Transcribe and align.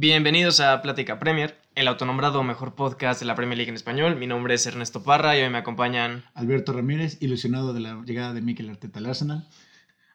Bienvenidos 0.00 0.60
a 0.60 0.80
Plática 0.80 1.18
Premier, 1.18 1.58
el 1.74 1.88
autonombrado 1.88 2.44
mejor 2.44 2.76
podcast 2.76 3.18
de 3.18 3.26
la 3.26 3.34
Premier 3.34 3.56
League 3.56 3.68
en 3.68 3.74
español. 3.74 4.14
Mi 4.14 4.28
nombre 4.28 4.54
es 4.54 4.64
Ernesto 4.64 5.02
Parra 5.02 5.36
y 5.36 5.42
hoy 5.42 5.50
me 5.50 5.58
acompañan 5.58 6.24
Alberto 6.34 6.72
Ramírez, 6.72 7.18
ilusionado 7.20 7.72
de 7.72 7.80
la 7.80 8.00
llegada 8.04 8.32
de 8.32 8.40
Mikel 8.40 8.70
Arteta 8.70 9.00
al 9.00 9.06
Arsenal. 9.06 9.48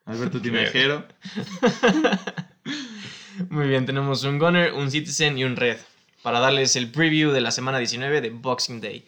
Alberto 0.05 0.41
Tinajero. 0.41 1.05
Muy 3.49 3.67
bien, 3.67 3.85
tenemos 3.85 4.23
un 4.23 4.39
Gunner, 4.39 4.71
un 4.71 4.89
Citizen 4.89 5.37
y 5.37 5.43
un 5.43 5.57
Red 5.57 5.79
para 6.21 6.39
darles 6.39 6.77
el 6.77 6.89
preview 6.89 7.31
de 7.31 7.41
la 7.41 7.51
semana 7.51 7.77
19 7.77 8.21
de 8.21 8.29
Boxing 8.29 8.79
Day. 8.79 9.05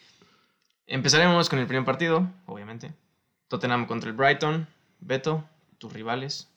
Empezaremos 0.88 1.48
con 1.48 1.60
el 1.60 1.68
primer 1.68 1.86
partido, 1.86 2.30
obviamente. 2.48 2.92
Tottenham 3.48 3.86
contra 3.86 4.10
el 4.10 4.18
Brighton. 4.18 4.68
Beto, 5.00 5.48
tus 5.78 5.94
rivales. 5.94 6.50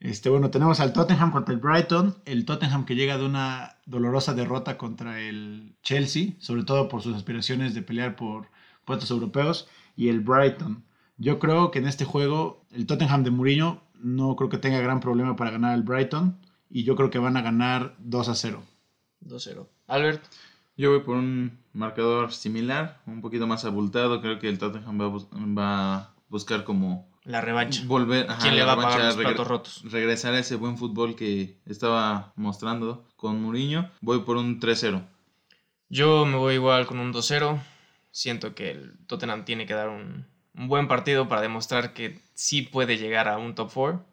Este, 0.00 0.30
bueno, 0.30 0.50
tenemos 0.50 0.80
al 0.80 0.92
Tottenham 0.94 1.30
contra 1.30 1.54
el 1.54 1.60
Brighton. 1.60 2.16
El 2.24 2.44
Tottenham 2.46 2.86
que 2.86 2.96
llega 2.96 3.18
de 3.18 3.26
una 3.26 3.76
dolorosa 3.86 4.32
derrota 4.34 4.78
contra 4.78 5.20
el 5.20 5.76
Chelsea, 5.82 6.32
sobre 6.38 6.64
todo 6.64 6.88
por 6.88 7.02
sus 7.02 7.14
aspiraciones 7.14 7.74
de 7.74 7.82
pelear 7.82 8.16
por 8.16 8.48
puestos 8.84 9.10
europeos. 9.10 9.68
Y 9.96 10.08
el 10.08 10.20
Brighton. 10.20 10.84
Yo 11.18 11.38
creo 11.38 11.70
que 11.70 11.80
en 11.80 11.86
este 11.86 12.06
juego 12.06 12.64
el 12.70 12.86
Tottenham 12.86 13.24
de 13.24 13.30
Mourinho 13.30 13.82
no 13.94 14.34
creo 14.36 14.48
que 14.48 14.56
tenga 14.56 14.80
gran 14.80 15.00
problema 15.00 15.36
para 15.36 15.50
ganar 15.50 15.74
al 15.74 15.82
Brighton. 15.82 16.38
Y 16.70 16.84
yo 16.84 16.96
creo 16.96 17.10
que 17.10 17.18
van 17.18 17.36
a 17.36 17.42
ganar 17.42 17.94
2 17.98 18.28
a 18.30 18.34
0. 18.34 18.62
2-0. 19.26 19.66
Albert. 19.86 20.22
Yo 20.78 20.92
voy 20.92 21.00
por 21.00 21.16
un 21.16 21.58
marcador 21.74 22.32
similar, 22.32 23.02
un 23.04 23.20
poquito 23.20 23.46
más 23.46 23.66
abultado. 23.66 24.22
Creo 24.22 24.38
que 24.38 24.48
el 24.48 24.58
Tottenham 24.58 24.98
va 24.98 25.04
a, 25.04 25.08
bus- 25.08 25.28
va 25.30 25.94
a 25.96 26.14
buscar 26.30 26.64
como 26.64 27.06
La 27.30 27.40
revancha. 27.40 27.82
volver 27.86 28.28
ajá, 28.30 28.40
¿Quién 28.42 28.54
le 28.54 28.60
la 28.60 28.66
va 28.66 28.72
a 28.72 28.76
pagar 28.76 28.90
revancha, 28.98 29.06
los 29.08 29.16
regre- 29.16 29.28
platos 29.34 29.46
rotos? 29.48 29.82
regresar 29.90 30.34
a 30.34 30.38
ese 30.38 30.56
buen 30.56 30.76
fútbol 30.76 31.14
que 31.16 31.58
estaba 31.66 32.32
mostrando 32.36 33.06
con 33.16 33.40
Mourinho. 33.42 33.90
Voy 34.00 34.20
por 34.20 34.36
un 34.36 34.58
3-0. 34.60 35.02
Yo 35.88 36.24
me 36.26 36.36
voy 36.36 36.54
igual 36.54 36.86
con 36.86 36.98
un 36.98 37.12
2-0. 37.12 37.60
Siento 38.12 38.54
que 38.54 38.70
el 38.72 38.98
Tottenham 39.06 39.44
tiene 39.44 39.66
que 39.66 39.74
dar 39.74 39.88
un, 39.88 40.26
un 40.54 40.68
buen 40.68 40.88
partido 40.88 41.28
para 41.28 41.40
demostrar 41.42 41.92
que 41.94 42.20
sí 42.34 42.62
puede 42.62 42.96
llegar 42.98 43.28
a 43.28 43.38
un 43.38 43.54
top 43.54 43.70
4. 43.72 44.04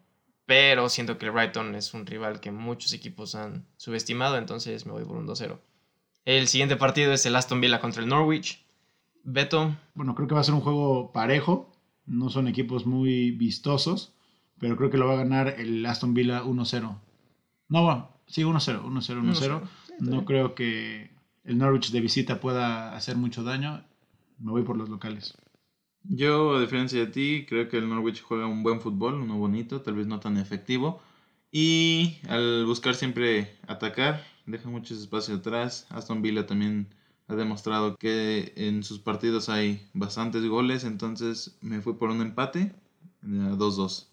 Pero 0.46 0.88
siento 0.88 1.18
que 1.18 1.26
el 1.26 1.32
Brighton 1.32 1.74
es 1.74 1.92
un 1.92 2.06
rival 2.06 2.40
que 2.40 2.50
muchos 2.50 2.92
equipos 2.94 3.34
han 3.34 3.66
subestimado, 3.76 4.38
entonces 4.38 4.86
me 4.86 4.92
voy 4.92 5.04
por 5.04 5.16
un 5.18 5.26
2-0. 5.26 5.58
El 6.24 6.48
siguiente 6.48 6.76
partido 6.76 7.12
es 7.12 7.26
el 7.26 7.36
Aston 7.36 7.60
Villa 7.60 7.80
contra 7.80 8.02
el 8.02 8.08
Norwich. 8.08 8.64
Beto, 9.24 9.76
Bueno, 9.94 10.14
creo 10.14 10.26
que 10.26 10.34
va 10.34 10.40
a 10.40 10.44
ser 10.44 10.54
un 10.54 10.60
juego 10.62 11.12
parejo. 11.12 11.70
No 12.08 12.30
son 12.30 12.48
equipos 12.48 12.86
muy 12.86 13.30
vistosos. 13.30 14.14
Pero 14.58 14.76
creo 14.76 14.90
que 14.90 14.98
lo 14.98 15.06
va 15.06 15.14
a 15.14 15.18
ganar 15.18 15.54
el 15.58 15.86
Aston 15.86 16.14
Villa 16.14 16.42
1-0. 16.42 16.98
No, 17.68 17.82
bueno, 17.84 18.08
sí, 18.26 18.42
1-0, 18.42 18.82
1-0, 18.82 19.22
1-0. 19.22 19.62
No 20.00 20.24
creo 20.24 20.54
que 20.54 21.10
el 21.44 21.58
Norwich 21.58 21.92
de 21.92 22.00
visita 22.00 22.40
pueda 22.40 22.96
hacer 22.96 23.16
mucho 23.16 23.44
daño. 23.44 23.84
Me 24.38 24.50
voy 24.50 24.62
por 24.62 24.76
los 24.76 24.88
locales. 24.88 25.36
Yo, 26.02 26.56
a 26.56 26.60
diferencia 26.60 26.98
de 26.98 27.06
ti, 27.06 27.46
creo 27.48 27.68
que 27.68 27.78
el 27.78 27.88
Norwich 27.88 28.22
juega 28.22 28.46
un 28.46 28.62
buen 28.62 28.80
fútbol, 28.80 29.14
uno 29.14 29.36
bonito, 29.36 29.80
tal 29.80 29.94
vez 29.94 30.06
no 30.06 30.18
tan 30.18 30.38
efectivo. 30.38 31.00
Y 31.52 32.18
al 32.28 32.66
buscar 32.66 32.94
siempre 32.94 33.56
atacar, 33.66 34.24
deja 34.46 34.68
muchos 34.68 34.98
espacios 34.98 35.38
atrás. 35.38 35.86
Aston 35.90 36.20
Villa 36.22 36.46
también 36.46 36.88
ha 37.28 37.34
demostrado 37.34 37.96
que 37.96 38.52
en 38.56 38.82
sus 38.82 38.98
partidos 38.98 39.48
hay 39.48 39.86
bastantes 39.92 40.44
goles, 40.46 40.84
entonces 40.84 41.56
me 41.60 41.80
fui 41.80 41.94
por 41.94 42.10
un 42.10 42.22
empate 42.22 42.72
a 43.22 43.26
2-2. 43.26 44.06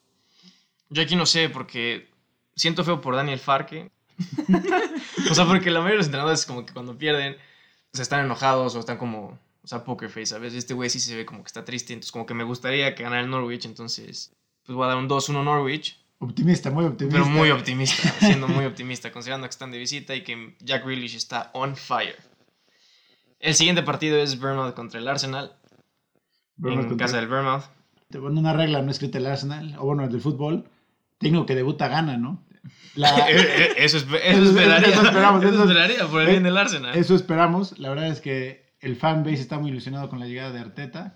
yo 0.89 1.01
aquí 1.01 1.15
no 1.15 1.25
sé 1.25 1.49
porque 1.49 2.09
siento 2.55 2.83
feo 2.83 3.01
por 3.01 3.15
Daniel 3.15 3.39
Farke. 3.39 3.89
o 5.29 5.33
sea, 5.33 5.45
porque 5.45 5.71
la 5.71 5.79
mayoría 5.79 5.95
de 5.95 5.97
los 5.97 6.05
entrenadores 6.07 6.45
como 6.45 6.65
que 6.65 6.73
cuando 6.73 6.97
pierden, 6.97 7.33
o 7.33 7.95
sea, 7.97 8.03
están 8.03 8.23
enojados 8.25 8.75
o 8.75 8.79
están 8.79 8.97
como, 8.97 9.37
o 9.61 9.67
sea, 9.67 9.83
poker 9.83 10.09
face, 10.09 10.33
a 10.33 10.39
veces 10.39 10.59
este 10.59 10.73
güey 10.73 10.89
sí 10.89 10.99
se 10.99 11.15
ve 11.15 11.25
como 11.25 11.43
que 11.43 11.47
está 11.47 11.65
triste, 11.65 11.93
entonces 11.93 12.11
como 12.11 12.25
que 12.25 12.33
me 12.33 12.45
gustaría 12.45 12.95
que 12.95 13.03
ganara 13.03 13.23
el 13.23 13.29
Norwich, 13.29 13.65
entonces 13.65 14.31
pues 14.65 14.75
voy 14.75 14.85
a 14.85 14.89
dar 14.89 14.97
un 14.97 15.09
2-1 15.09 15.43
Norwich, 15.43 15.97
Optimista, 16.19 16.71
muy 16.71 16.85
optimista. 16.85 17.19
pero 17.19 17.29
muy 17.29 17.51
optimista, 17.51 18.09
siendo 18.19 18.47
muy 18.47 18.65
optimista, 18.65 19.11
considerando 19.11 19.47
que 19.47 19.51
están 19.51 19.71
de 19.71 19.77
visita 19.77 20.15
y 20.15 20.23
que 20.23 20.55
Jack 20.61 20.85
Grealish 20.85 21.15
está 21.15 21.51
on 21.53 21.75
fire. 21.75 22.15
El 23.39 23.53
siguiente 23.53 23.83
partido 23.83 24.17
es 24.17 24.39
Bournemouth 24.39 24.73
contra 24.73 24.99
el 24.99 25.07
Arsenal, 25.07 25.53
Bournemouth 26.57 26.91
en 26.91 26.97
casa 26.97 27.17
del 27.17 27.27
Bournemouth. 27.27 27.63
Te 28.09 28.19
bueno, 28.19 28.39
una 28.39 28.53
regla 28.53 28.81
no 28.81 28.91
escrita 28.91 29.17
el 29.17 29.25
Arsenal, 29.27 29.75
o 29.79 29.85
bueno, 29.85 30.03
el 30.03 30.11
del 30.11 30.21
fútbol. 30.21 30.65
Técnico 31.17 31.45
que 31.45 31.55
debuta 31.55 31.87
gana, 31.87 32.17
¿no? 32.17 32.43
La- 32.95 33.09
Eh, 33.29 33.35
eh, 33.37 33.73
Eso, 33.77 33.97
espe- 33.97 34.19
eso 34.23 34.41
Eso- 34.41 34.49
esperaría. 34.51 34.89
eso 34.89 35.01
esperamos, 35.03 35.43
Eso 35.43 35.53
eso- 35.53 35.63
esperaría 35.63 36.07
por 36.07 36.21
el 36.21 36.27
eh, 36.27 36.31
bien 36.31 36.43
del 36.43 36.57
Arsenal. 36.57 36.95
Eso 36.95 37.15
esperamos. 37.15 37.77
La 37.79 37.89
verdad 37.89 38.07
es 38.07 38.21
que 38.21 38.73
el 38.79 38.95
fanbase 38.95 39.35
está 39.41 39.59
muy 39.59 39.71
ilusionado 39.71 40.09
con 40.09 40.19
la 40.19 40.27
llegada 40.27 40.51
de 40.51 40.59
Arteta. 40.59 41.15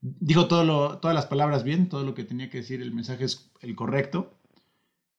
Dijo 0.00 0.48
todo 0.48 0.64
lo, 0.64 0.98
todas 0.98 1.14
las 1.14 1.26
palabras 1.26 1.62
bien, 1.64 1.88
todo 1.88 2.02
lo 2.04 2.14
que 2.14 2.24
tenía 2.24 2.50
que 2.50 2.58
decir, 2.58 2.82
el 2.82 2.92
mensaje 2.92 3.24
es 3.24 3.50
el 3.60 3.76
correcto. 3.76 4.36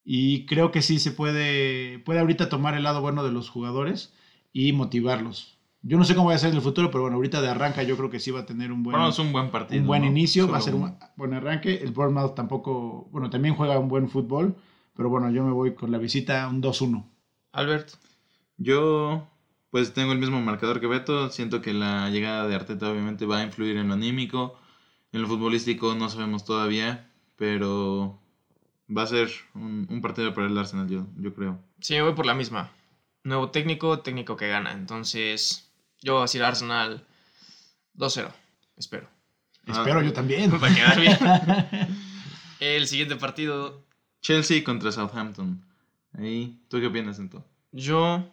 Y 0.04 0.44
creo 0.46 0.70
que 0.70 0.82
sí 0.82 0.98
se 0.98 1.12
puede, 1.12 1.98
puede 2.00 2.20
ahorita 2.20 2.48
tomar 2.50 2.74
el 2.74 2.82
lado 2.82 3.00
bueno 3.00 3.24
de 3.24 3.32
los 3.32 3.48
jugadores 3.48 4.12
y 4.52 4.72
motivarlos. 4.72 5.56
Yo 5.86 5.98
no 5.98 6.04
sé 6.04 6.14
cómo 6.14 6.28
va 6.30 6.34
a 6.34 6.38
ser 6.38 6.48
en 6.50 6.56
el 6.56 6.62
futuro, 6.62 6.90
pero 6.90 7.02
bueno, 7.02 7.16
ahorita 7.16 7.42
de 7.42 7.48
arranca 7.48 7.82
yo 7.82 7.96
creo 7.96 8.08
que 8.08 8.18
sí 8.18 8.30
va 8.30 8.40
a 8.40 8.46
tener 8.46 8.72
un 8.72 8.82
buen, 8.82 8.94
Bueno, 8.94 9.10
es 9.10 9.18
un 9.18 9.32
buen 9.32 9.50
partido. 9.50 9.80
un 9.82 9.86
buen 9.86 10.00
¿no? 10.02 10.08
inicio, 10.08 10.48
va 10.48 10.56
a 10.58 10.60
ser 10.62 10.74
un 10.74 10.96
buen 11.16 11.34
arranque. 11.34 11.74
El 11.82 11.92
Bournemouth 11.92 12.34
tampoco, 12.34 13.06
bueno, 13.12 13.28
también 13.28 13.54
juega 13.54 13.78
un 13.78 13.88
buen 13.88 14.08
fútbol, 14.08 14.56
pero 14.96 15.10
bueno, 15.10 15.30
yo 15.30 15.44
me 15.44 15.52
voy 15.52 15.74
con 15.74 15.92
la 15.92 15.98
visita 15.98 16.48
un 16.48 16.62
2-1. 16.62 17.04
Albert, 17.52 17.90
Yo, 18.56 19.28
pues 19.70 19.92
tengo 19.92 20.12
el 20.12 20.18
mismo 20.18 20.40
marcador 20.40 20.80
que 20.80 20.86
Beto. 20.86 21.28
Siento 21.30 21.60
que 21.60 21.74
la 21.74 22.08
llegada 22.10 22.46
de 22.48 22.54
Arteta 22.54 22.90
obviamente 22.90 23.26
va 23.26 23.38
a 23.40 23.44
influir 23.44 23.76
en 23.76 23.88
lo 23.88 23.94
anímico. 23.94 24.54
En 25.12 25.22
lo 25.22 25.28
futbolístico 25.28 25.94
no 25.94 26.08
sabemos 26.08 26.44
todavía, 26.44 27.10
pero 27.36 28.18
va 28.88 29.02
a 29.02 29.06
ser 29.06 29.28
un, 29.54 29.86
un 29.90 30.00
partido 30.00 30.32
para 30.34 30.46
el 30.46 30.56
Arsenal, 30.58 30.88
yo, 30.88 31.06
yo 31.18 31.34
creo. 31.34 31.58
sí, 31.80 31.94
me 31.94 32.02
voy 32.02 32.14
por 32.14 32.26
la 32.26 32.34
misma. 32.34 32.70
Nuevo 33.22 33.50
técnico, 33.50 34.00
técnico 34.00 34.36
que 34.36 34.48
gana. 34.48 34.72
Entonces, 34.72 35.72
yo 36.04 36.12
voy 36.12 36.20
a 36.20 36.24
decir 36.24 36.42
Arsenal 36.44 37.02
2-0. 37.96 38.30
Espero. 38.76 39.08
Ah, 39.66 39.72
Espero 39.72 40.02
yo 40.02 40.12
también. 40.12 40.52
Va 40.62 40.68
a 40.68 40.74
quedar 40.74 41.00
bien. 41.00 41.18
El 42.60 42.86
siguiente 42.86 43.16
partido, 43.16 43.82
Chelsea 44.20 44.62
contra 44.62 44.92
Southampton. 44.92 45.64
Ahí, 46.12 46.60
¿tú 46.68 46.78
qué 46.78 46.86
opinas, 46.86 47.18
Ento? 47.18 47.44
yo, 47.72 48.30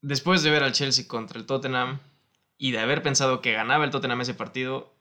después 0.00 0.42
de 0.42 0.50
ver 0.50 0.62
al 0.62 0.72
Chelsea 0.72 1.08
contra 1.08 1.40
el 1.40 1.46
Tottenham 1.46 1.98
y 2.56 2.70
de 2.70 2.78
haber 2.78 3.02
pensado 3.02 3.40
que 3.40 3.52
ganaba 3.52 3.84
el 3.84 3.90
Tottenham 3.90 4.20
ese 4.20 4.34
partido, 4.34 4.94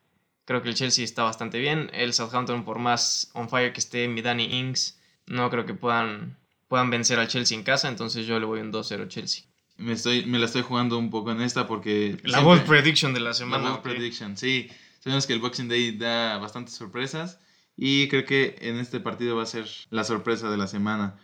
creo 0.45 0.63
que 0.63 0.69
el 0.69 0.75
Chelsea 0.75 1.03
está 1.03 1.23
bastante 1.23 1.59
bien. 1.59 1.89
El 1.93 2.13
Southampton, 2.13 2.63
por 2.65 2.79
más 2.79 3.29
on 3.33 3.49
fire 3.49 3.73
que 3.73 3.79
esté 3.79 4.07
mi 4.07 4.21
Danny 4.21 4.45
Ings, 4.45 4.99
no 5.27 5.49
creo 5.49 5.65
que 5.65 5.73
puedan, 5.75 6.37
puedan 6.67 6.89
vencer 6.89 7.19
al 7.19 7.27
Chelsea 7.27 7.57
en 7.57 7.63
casa. 7.63 7.87
Entonces, 7.89 8.25
yo 8.25 8.39
le 8.39 8.45
voy 8.45 8.61
un 8.61 8.71
2-0 8.71 9.07
Chelsea. 9.09 9.43
Me, 9.79 9.93
estoy, 9.93 10.25
me 10.25 10.39
la 10.39 10.45
estoy 10.45 10.61
jugando 10.61 10.97
un 10.97 11.09
poco 11.09 11.31
en 11.31 11.41
esta 11.41 11.67
porque... 11.67 12.17
La 12.23 12.41
bold 12.41 12.65
prediction 12.65 13.13
de 13.13 13.19
la 13.19 13.29
La 13.29 13.33
semana. 13.33 13.63
bold 13.63 13.77
ok. 13.77 13.83
prediction, 13.83 14.37
sí. 14.37 14.69
Sabemos 14.99 15.25
que 15.25 15.33
el 15.33 15.39
Boxing 15.39 15.69
Day 15.69 15.97
da 15.97 16.37
bastantes 16.37 16.75
sorpresas 16.75 17.39
y 17.77 18.07
creo 18.09 18.25
que 18.25 18.57
en 18.61 18.77
este 18.77 18.99
partido 18.99 19.37
va 19.37 19.43
a 19.43 19.47
ser 19.47 19.67
la 19.89 20.03
sorpresa 20.03 20.51
de 20.51 20.57
la 20.57 20.67
semana. 20.67 21.15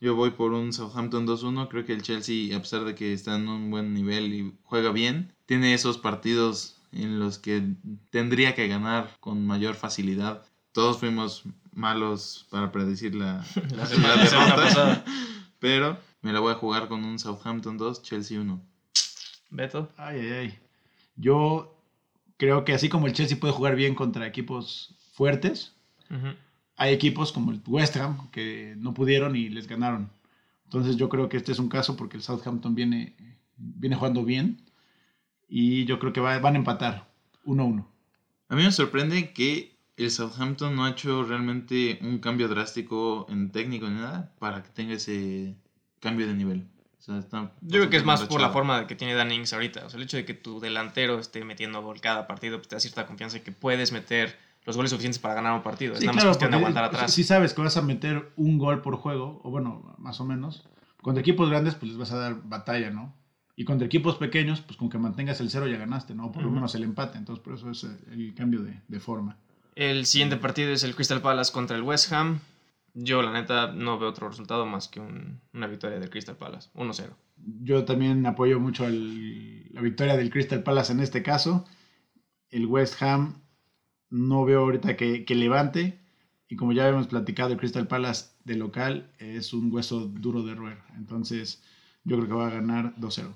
Yo 0.00 0.16
voy 0.16 0.30
por 0.30 0.52
un 0.52 0.72
Southampton 0.72 1.26
2-1. 1.28 1.68
Creo 1.68 1.86
que 1.86 1.92
el 1.92 2.02
Chelsea, 2.02 2.56
a 2.56 2.60
pesar 2.60 2.84
de 2.84 2.96
que 2.96 3.12
está 3.12 3.36
en 3.36 3.48
un 3.48 3.70
buen 3.70 3.94
nivel 3.94 4.34
y 4.34 4.52
juega 4.64 4.90
bien, 4.90 5.32
tiene 5.46 5.74
esos 5.74 5.98
partidos 5.98 6.76
en 6.90 7.20
los 7.20 7.38
que 7.38 7.62
tendría 8.10 8.56
que 8.56 8.66
ganar 8.66 9.16
con 9.20 9.46
mayor 9.46 9.76
facilidad. 9.76 10.42
Todos 10.72 10.98
fuimos 10.98 11.44
malos 11.72 12.46
para 12.50 12.72
predecir 12.72 13.14
la, 13.14 13.44
La 13.76 13.86
semana, 13.86 14.16
la 14.16 14.26
semana 14.26 14.56
pasada. 14.56 15.04
pero 15.60 15.96
me 16.22 16.32
la 16.32 16.40
voy 16.40 16.52
a 16.52 16.56
jugar 16.56 16.88
con 16.88 17.04
un 17.04 17.18
Southampton 17.18 17.76
2, 17.76 18.02
Chelsea 18.02 18.40
1. 18.40 18.60
Beto. 19.50 19.88
Ay, 19.96 20.20
ay, 20.20 20.30
ay. 20.32 20.58
Yo 21.16 21.76
creo 22.38 22.64
que 22.64 22.72
así 22.72 22.88
como 22.88 23.06
el 23.06 23.12
Chelsea 23.12 23.38
puede 23.38 23.52
jugar 23.52 23.76
bien 23.76 23.94
contra 23.94 24.26
equipos 24.26 24.94
fuertes, 25.12 25.74
hay 26.76 26.92
equipos 26.92 27.32
como 27.32 27.52
el 27.52 27.60
West 27.66 27.96
Ham 27.96 28.30
que 28.30 28.74
no 28.78 28.92
pudieron 28.94 29.34
y 29.36 29.48
les 29.48 29.66
ganaron. 29.66 30.10
Entonces 30.64 30.96
yo 30.96 31.08
creo 31.08 31.28
que 31.28 31.36
este 31.38 31.52
es 31.52 31.58
un 31.58 31.68
caso 31.68 31.96
porque 31.96 32.16
el 32.16 32.22
Southampton 32.22 32.74
viene, 32.74 33.14
viene 33.56 33.96
jugando 33.96 34.24
bien 34.24 34.62
y 35.48 35.84
yo 35.84 35.98
creo 35.98 36.12
que 36.12 36.20
va- 36.20 36.38
van 36.38 36.54
a 36.54 36.58
empatar 36.58 37.10
1-1. 37.44 37.86
A 38.48 38.56
mí 38.56 38.62
me 38.62 38.72
sorprende 38.72 39.32
que 39.32 39.76
el 39.96 40.10
Southampton 40.10 40.74
no 40.76 40.84
ha 40.84 40.90
hecho 40.90 41.24
realmente 41.24 41.98
un 42.02 42.18
cambio 42.18 42.48
drástico 42.48 43.26
en 43.30 43.50
técnico 43.52 43.88
ni 43.88 43.96
nada 44.00 44.34
para 44.38 44.62
que 44.62 44.70
tenga 44.70 44.94
ese 44.94 45.54
cambio 46.02 46.26
de 46.26 46.34
nivel. 46.34 46.66
O 46.98 47.02
sea, 47.02 47.18
está 47.18 47.52
Yo 47.62 47.78
creo 47.78 47.90
que 47.90 47.96
es 47.96 48.04
más 48.04 48.22
por 48.24 48.40
la 48.40 48.50
forma 48.50 48.86
que 48.86 48.94
tiene 48.94 49.14
Dan 49.14 49.32
Ings 49.32 49.54
ahorita. 49.54 49.86
O 49.86 49.90
sea, 49.90 49.96
el 49.96 50.04
hecho 50.04 50.18
de 50.18 50.24
que 50.24 50.34
tu 50.34 50.60
delantero 50.60 51.18
esté 51.18 51.44
metiendo 51.44 51.82
gol 51.82 52.00
cada 52.00 52.26
partido 52.26 52.58
pues, 52.58 52.68
te 52.68 52.76
da 52.76 52.80
cierta 52.80 53.06
confianza 53.06 53.38
de 53.38 53.42
que 53.42 53.52
puedes 53.52 53.90
meter 53.92 54.38
los 54.64 54.76
goles 54.76 54.90
suficientes 54.90 55.18
para 55.18 55.34
ganar 55.34 55.54
un 55.54 55.62
partido. 55.62 55.94
es 55.94 56.00
nada 56.00 56.12
más 56.12 56.22
claro, 56.22 56.30
cuestión 56.30 56.50
de 56.50 56.56
aguantar 56.58 56.84
atrás. 56.84 57.12
Si 57.12 57.24
sabes 57.24 57.54
que 57.54 57.62
vas 57.62 57.76
a 57.76 57.82
meter 57.82 58.30
un 58.36 58.58
gol 58.58 58.82
por 58.82 58.96
juego, 58.96 59.40
o 59.42 59.50
bueno, 59.50 59.96
más 59.98 60.20
o 60.20 60.24
menos, 60.24 60.64
Contra 61.02 61.20
equipos 61.20 61.50
grandes, 61.50 61.74
pues 61.74 61.90
les 61.90 61.98
vas 61.98 62.12
a 62.12 62.16
dar 62.16 62.42
batalla, 62.44 62.90
¿no? 62.90 63.12
Y 63.56 63.64
contra 63.64 63.86
equipos 63.86 64.16
pequeños, 64.16 64.60
pues 64.60 64.76
con 64.76 64.88
que 64.88 64.98
mantengas 64.98 65.40
el 65.40 65.50
cero 65.50 65.66
ya 65.66 65.76
ganaste, 65.76 66.14
¿no? 66.14 66.30
Por 66.30 66.44
lo 66.44 66.50
menos 66.50 66.74
el 66.76 66.84
empate. 66.84 67.18
Entonces, 67.18 67.42
por 67.44 67.54
eso 67.54 67.70
es 67.70 67.84
el, 67.84 67.98
el 68.12 68.34
cambio 68.34 68.62
de, 68.62 68.80
de 68.86 69.00
forma. 69.00 69.36
El 69.74 70.06
siguiente 70.06 70.36
partido 70.36 70.70
es 70.70 70.84
el 70.84 70.94
Crystal 70.94 71.20
Palace 71.20 71.52
contra 71.52 71.76
el 71.76 71.82
West 71.82 72.12
Ham. 72.12 72.38
Yo, 72.94 73.22
la 73.22 73.32
neta, 73.32 73.72
no 73.72 73.98
veo 73.98 74.10
otro 74.10 74.28
resultado 74.28 74.66
más 74.66 74.88
que 74.88 75.00
un- 75.00 75.40
una 75.54 75.66
victoria 75.66 75.98
del 75.98 76.10
Crystal 76.10 76.36
Palace. 76.36 76.68
1-0. 76.74 77.16
Yo 77.62 77.84
también 77.84 78.24
apoyo 78.26 78.60
mucho 78.60 78.86
el- 78.86 79.68
la 79.72 79.80
victoria 79.80 80.16
del 80.16 80.30
Crystal 80.30 80.62
Palace 80.62 80.92
en 80.92 81.00
este 81.00 81.22
caso. 81.22 81.64
El 82.50 82.66
West 82.66 83.02
Ham 83.02 83.42
no 84.10 84.44
veo 84.44 84.60
ahorita 84.60 84.96
que, 84.96 85.24
que 85.24 85.34
levante. 85.34 85.98
Y 86.48 86.56
como 86.56 86.72
ya 86.72 86.88
hemos 86.88 87.06
platicado, 87.08 87.52
el 87.52 87.58
Crystal 87.58 87.88
Palace 87.88 88.26
de 88.44 88.56
local 88.56 89.10
es 89.18 89.54
un 89.54 89.72
hueso 89.72 90.00
duro 90.06 90.42
de 90.42 90.54
roer. 90.54 90.78
Entonces, 90.96 91.62
yo 92.04 92.16
creo 92.16 92.28
que 92.28 92.34
va 92.34 92.48
a 92.48 92.50
ganar 92.50 92.94
2-0. 92.98 93.34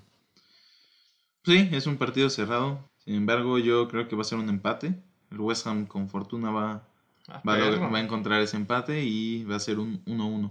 Sí, 1.45 1.69
es 1.73 1.87
un 1.87 1.97
partido 1.97 2.29
cerrado. 2.29 2.91
Sin 2.99 3.15
embargo, 3.15 3.59
yo 3.59 3.89
creo 3.89 4.09
que 4.09 4.17
va 4.17 4.23
a 4.23 4.25
ser 4.25 4.39
un 4.39 4.49
empate. 4.51 4.95
El 5.31 5.41
West 5.41 5.67
Ham 5.67 5.87
con 5.87 6.09
fortuna 6.11 6.51
va, 6.51 6.87
va, 7.47 7.55
a, 7.55 7.59
lograr- 7.59 7.93
va 7.93 7.99
a 7.99 8.03
encontrar 8.03 8.41
ese 8.43 8.57
empate 8.57 9.05
y 9.05 9.45
va 9.45 9.57
a 9.57 9.61
ser 9.61 9.79
un 9.79 10.05
1-1. 10.05 10.51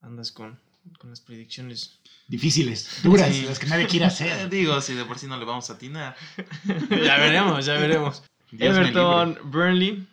Andas 0.00 0.32
con, 0.32 0.58
con 0.98 1.10
las 1.10 1.20
predicciones. 1.20 1.98
Difíciles, 2.28 3.00
duras, 3.02 3.34
Sí. 3.34 3.44
las 3.46 3.58
que 3.58 3.66
nadie 3.66 3.86
quiere 3.86 4.06
hacer. 4.06 4.48
Digo, 4.50 4.80
si 4.80 4.94
de 4.94 5.04
por 5.04 5.18
sí 5.18 5.26
no 5.26 5.36
le 5.36 5.44
vamos 5.44 5.68
a 5.70 5.74
atinar. 5.74 6.16
ya 6.90 7.16
veremos, 7.18 7.66
ya 7.66 7.74
veremos. 7.74 8.22
Dios 8.50 8.76
Everton, 8.76 9.38
Burnley. 9.44 10.06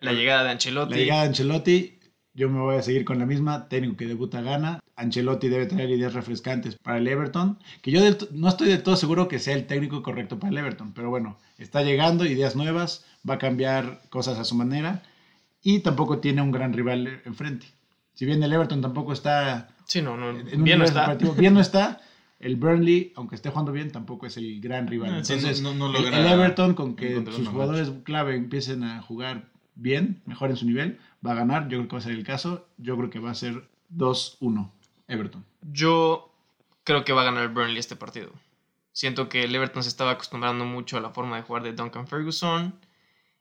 La 0.00 0.12
llegada 0.12 0.44
de 0.44 0.50
Ancelotti. 0.50 0.90
La 0.92 0.96
llegada 0.98 1.22
de 1.22 1.28
Ancelotti, 1.28 1.98
yo 2.34 2.50
me 2.50 2.60
voy 2.60 2.76
a 2.76 2.82
seguir 2.82 3.04
con 3.04 3.18
la 3.18 3.26
misma. 3.26 3.68
Técnico 3.68 3.96
que 3.96 4.06
debuta 4.06 4.40
gana. 4.42 4.80
Ancelotti 4.96 5.48
debe 5.48 5.66
traer 5.66 5.90
ideas 5.90 6.12
refrescantes 6.14 6.76
para 6.76 6.98
el 6.98 7.06
Everton. 7.08 7.58
Que 7.82 7.90
yo 7.90 8.00
no 8.32 8.48
estoy 8.48 8.68
del 8.68 8.82
todo 8.82 8.96
seguro 8.96 9.28
que 9.28 9.38
sea 9.38 9.54
el 9.54 9.66
técnico 9.66 10.02
correcto 10.02 10.38
para 10.38 10.50
el 10.50 10.58
Everton. 10.58 10.92
Pero 10.92 11.08
bueno, 11.10 11.38
está 11.58 11.82
llegando, 11.82 12.24
ideas 12.26 12.56
nuevas. 12.56 13.04
Va 13.28 13.34
a 13.34 13.38
cambiar 13.38 14.02
cosas 14.10 14.38
a 14.38 14.44
su 14.44 14.54
manera. 14.54 15.02
Y 15.62 15.80
tampoco 15.80 16.18
tiene 16.18 16.42
un 16.42 16.52
gran 16.52 16.72
rival 16.72 17.22
enfrente. 17.24 17.66
Si 18.14 18.24
bien 18.24 18.42
el 18.42 18.52
Everton 18.52 18.80
tampoco 18.80 19.12
está 19.12 19.68
Sí, 19.86 20.00
no, 20.02 20.16
no. 20.16 20.30
en 20.30 20.46
un 20.58 20.64
bien 20.64 20.78
no 20.78 20.84
está. 20.84 21.14
bien 21.36 21.54
no 21.54 21.60
está. 21.60 22.00
El 22.38 22.56
Burnley, 22.56 23.12
aunque 23.16 23.34
esté 23.34 23.48
jugando 23.50 23.72
bien, 23.72 23.90
tampoco 23.90 24.26
es 24.26 24.36
el 24.36 24.60
gran 24.60 24.86
rival. 24.86 25.10
Entonces, 25.16 25.62
no- 25.62 25.74
no 25.74 25.86
el- 25.86 25.92
logra 25.94 26.18
el 26.20 26.26
Everton, 26.26 26.74
con 26.74 26.94
que 26.94 27.24
sus 27.32 27.48
jugadores 27.48 27.90
clave 28.04 28.36
empiecen 28.36 28.84
a 28.84 29.00
jugar 29.02 29.48
bien, 29.74 30.22
mejor 30.26 30.50
en 30.50 30.56
su 30.56 30.66
nivel, 30.66 30.98
va 31.26 31.32
a 31.32 31.34
ganar. 31.36 31.68
Yo 31.68 31.78
creo 31.78 31.88
que 31.88 31.96
va 31.96 31.98
a 31.98 32.02
ser 32.02 32.12
el 32.12 32.24
caso. 32.24 32.66
Yo 32.78 32.96
creo 32.96 33.10
que 33.10 33.18
va 33.18 33.30
a 33.30 33.34
ser 33.34 33.66
2-1 33.88 34.70
Everton. 35.08 35.44
Yo 35.72 36.30
creo 36.84 37.04
que 37.04 37.12
va 37.12 37.22
a 37.22 37.24
ganar 37.24 37.42
el 37.44 37.48
Burnley 37.48 37.78
este 37.78 37.96
partido. 37.96 38.30
Siento 38.92 39.28
que 39.28 39.44
el 39.44 39.54
Everton 39.54 39.82
se 39.82 39.88
estaba 39.88 40.12
acostumbrando 40.12 40.64
mucho 40.64 40.96
a 40.96 41.00
la 41.00 41.10
forma 41.10 41.36
de 41.36 41.42
jugar 41.42 41.62
de 41.62 41.72
Duncan 41.72 42.06
Ferguson. 42.06 42.74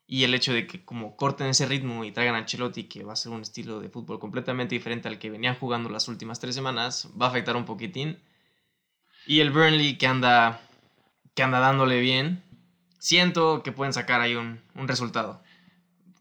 Y 0.07 0.23
el 0.23 0.35
hecho 0.35 0.53
de 0.53 0.67
que 0.67 0.85
como 0.85 1.15
corten 1.15 1.47
ese 1.47 1.65
ritmo 1.65 2.03
y 2.03 2.11
traigan 2.11 2.35
a 2.35 2.39
Ancelotti, 2.39 2.83
que 2.83 3.03
va 3.03 3.13
a 3.13 3.15
ser 3.15 3.31
un 3.31 3.41
estilo 3.41 3.79
de 3.79 3.89
fútbol 3.89 4.19
completamente 4.19 4.75
diferente 4.75 5.07
al 5.07 5.17
que 5.17 5.31
venían 5.31 5.55
jugando 5.55 5.89
las 5.89 6.07
últimas 6.07 6.39
tres 6.39 6.53
semanas, 6.53 7.09
va 7.19 7.25
a 7.25 7.29
afectar 7.29 7.55
un 7.55 7.65
poquitín. 7.65 8.19
Y 9.25 9.39
el 9.39 9.51
Burnley 9.51 9.97
que 9.97 10.05
anda, 10.05 10.61
que 11.33 11.41
anda 11.41 11.59
dándole 11.59 11.99
bien, 12.01 12.43
siento 12.99 13.63
que 13.63 13.71
pueden 13.71 13.93
sacar 13.93 14.21
ahí 14.21 14.35
un, 14.35 14.59
un 14.75 14.87
resultado. 14.87 15.41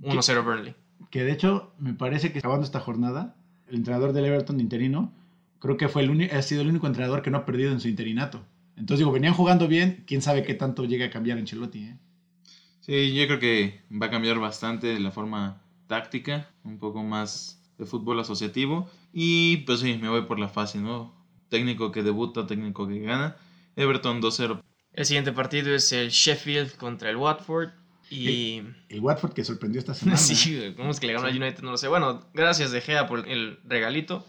1-0 0.00 0.44
Burnley. 0.44 0.75
Que 1.10 1.22
de 1.22 1.32
hecho, 1.32 1.72
me 1.78 1.92
parece 1.94 2.32
que 2.32 2.38
acabando 2.38 2.64
esta 2.64 2.81
jornada, 2.81 3.36
el 3.69 3.76
entrenador 3.76 4.12
del 4.12 4.25
Everton 4.25 4.60
interino, 4.60 5.12
creo 5.58 5.76
que 5.76 5.88
fue 5.88 6.02
el 6.02 6.31
ha 6.31 6.42
sido 6.42 6.62
el 6.62 6.69
único 6.69 6.86
entrenador 6.86 7.22
que 7.22 7.31
no 7.31 7.38
ha 7.38 7.46
perdido 7.46 7.72
en 7.72 7.81
su 7.81 7.88
interinato. 7.88 8.44
Entonces 8.76 8.98
digo, 8.98 9.12
venían 9.12 9.34
jugando 9.34 9.69
bien, 9.69 10.04
quién 10.06 10.20
sabe 10.20 10.42
qué 10.42 10.54
tanto 10.54 10.84
llega 10.84 11.06
a 11.06 11.10
cambiar 11.10 11.38
Ancelotti, 11.38 11.84
¿eh? 11.84 11.98
Sí, 12.84 13.14
yo 13.14 13.26
creo 13.26 13.38
que 13.38 13.81
va 13.90 14.06
a 14.06 14.10
cambiar 14.10 14.38
bastante 14.38 14.98
la 15.00 15.10
forma 15.10 15.62
táctica, 15.86 16.50
un 16.64 16.78
poco 16.78 17.02
más 17.02 17.62
de 17.78 17.86
fútbol 17.86 18.20
asociativo. 18.20 18.90
Y 19.12 19.58
pues 19.58 19.81
sí, 19.81 19.98
me 20.00 20.08
voy 20.08 20.22
por 20.22 20.38
la 20.38 20.48
fácil, 20.48 20.82
¿no? 20.82 21.14
Técnico 21.48 21.92
que 21.92 22.02
debuta, 22.02 22.46
técnico 22.46 22.86
que 22.86 23.00
gana. 23.00 23.36
Everton 23.76 24.20
2-0. 24.20 24.60
El 24.92 25.06
siguiente 25.06 25.32
partido 25.32 25.75
es 25.75 25.92
el 25.92 26.10
Sheffield 26.10 26.76
contra 26.76 27.10
el 27.10 27.16
Watford. 27.16 27.70
Y... 28.10 28.60
El 28.90 29.00
Watford 29.00 29.32
que 29.32 29.44
sorprendió 29.44 29.78
esta 29.78 29.94
semana. 29.94 30.19
Sí, 30.19 30.54
güey, 30.56 30.75
¿cómo 30.75 30.90
es 30.90 31.00
que 31.00 31.06
le 31.06 31.14
ganó 31.14 31.26
al 31.26 31.36
United? 31.40 31.62
No 31.62 31.70
lo 31.70 31.78
sé. 31.78 31.88
Bueno, 31.88 32.26
gracias 32.34 32.70
De 32.70 32.81
Gea 32.82 33.06
por 33.06 33.26
el 33.28 33.58
regalito. 33.64 34.26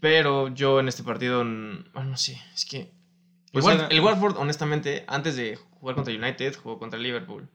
Pero 0.00 0.48
yo 0.52 0.80
en 0.80 0.88
este 0.88 1.04
partido, 1.04 1.38
bueno, 1.38 1.84
no 2.10 2.16
sé, 2.16 2.40
es 2.54 2.64
que... 2.66 2.90
Pues 3.52 3.64
el, 3.64 3.70
Wat- 3.70 3.78
era- 3.78 3.86
el 3.88 4.00
Watford, 4.00 4.36
honestamente, 4.36 5.04
antes 5.06 5.36
de 5.36 5.58
jugar 5.82 5.96
contra 5.96 6.14
United, 6.14 6.54
jugó 6.62 6.78
contra 6.78 6.96
el 6.96 7.02
Liverpool. 7.02 7.48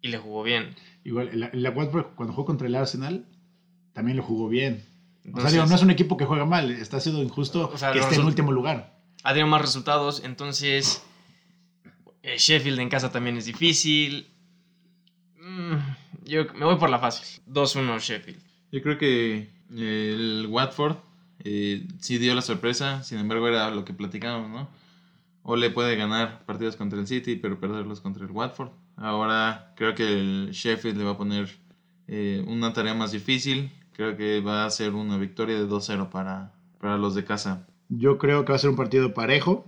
Y 0.00 0.08
le 0.08 0.16
jugó 0.16 0.42
bien. 0.42 0.74
Igual, 1.04 1.28
el, 1.28 1.42
el 1.42 1.68
Watford 1.68 2.14
cuando 2.14 2.32
jugó 2.32 2.46
contra 2.46 2.66
el 2.66 2.74
Arsenal, 2.74 3.26
también 3.92 4.16
lo 4.16 4.22
jugó 4.22 4.48
bien. 4.48 4.82
o 5.34 5.40
sea, 5.42 5.50
digo, 5.50 5.66
no 5.66 5.74
es 5.74 5.82
un 5.82 5.90
equipo 5.90 6.16
que 6.16 6.24
juega 6.24 6.46
mal, 6.46 6.70
está 6.70 6.98
siendo 6.98 7.22
injusto 7.22 7.70
O 7.72 7.76
sea, 7.76 7.92
que 7.92 7.98
esté 7.98 8.14
en 8.14 8.24
último 8.24 8.52
lugar. 8.52 8.98
ha 9.22 9.32
tenido 9.34 9.48
más 9.48 9.60
resultados, 9.60 10.22
entonces... 10.24 11.02
eh, 12.22 12.36
Sheffield 12.38 12.80
en 12.80 12.88
casa 12.88 13.12
también 13.12 13.36
es 13.36 13.44
difícil. 13.44 14.28
Mm, 15.38 15.74
yo 16.24 16.46
me 16.54 16.64
voy 16.64 16.76
por 16.76 16.88
la 16.88 16.98
fácil. 16.98 17.42
2-1 17.52 18.00
Sheffield. 18.00 18.40
Yo 18.72 18.82
creo 18.82 18.96
que 18.96 19.50
el 19.70 20.46
Watford 20.48 20.96
eh, 21.44 21.86
sí 22.00 22.16
dio 22.16 22.34
la 22.34 22.40
sorpresa, 22.42 23.02
sin 23.02 23.18
embargo 23.18 23.46
era 23.46 23.70
lo 23.70 23.84
que 23.84 23.92
platicábamos, 23.92 24.50
¿no? 24.50 24.85
Ole 25.48 25.70
puede 25.70 25.94
ganar 25.94 26.44
partidos 26.44 26.74
contra 26.74 26.98
el 26.98 27.06
City, 27.06 27.36
pero 27.36 27.60
perderlos 27.60 28.00
contra 28.00 28.24
el 28.24 28.32
Watford. 28.32 28.70
Ahora 28.96 29.72
creo 29.76 29.94
que 29.94 30.02
el 30.02 30.50
Sheffield 30.50 30.98
le 30.98 31.04
va 31.04 31.12
a 31.12 31.16
poner 31.16 31.48
eh, 32.08 32.44
una 32.48 32.72
tarea 32.72 32.94
más 32.94 33.12
difícil. 33.12 33.70
Creo 33.92 34.16
que 34.16 34.40
va 34.40 34.66
a 34.66 34.70
ser 34.70 34.94
una 34.94 35.16
victoria 35.18 35.56
de 35.56 35.68
2-0 35.68 36.10
para, 36.10 36.52
para 36.80 36.98
los 36.98 37.14
de 37.14 37.24
casa. 37.24 37.64
Yo 37.88 38.18
creo 38.18 38.44
que 38.44 38.50
va 38.50 38.56
a 38.56 38.58
ser 38.58 38.70
un 38.70 38.76
partido 38.76 39.14
parejo. 39.14 39.64